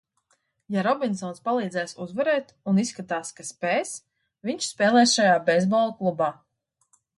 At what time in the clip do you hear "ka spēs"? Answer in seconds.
3.41-3.93